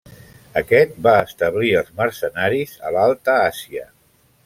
[0.61, 3.91] Aquest va establir els mercenaris a l'alta Àsia.